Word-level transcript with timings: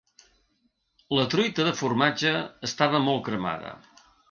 La 1.17 1.25
truita 1.35 1.67
de 1.67 1.75
formatge 1.83 2.33
estava 2.71 3.05
molt 3.11 3.25
cremada. 3.31 3.79